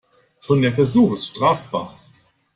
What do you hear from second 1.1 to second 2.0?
ist strafbar.